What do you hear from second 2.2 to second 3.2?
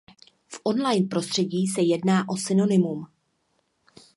o synonymum.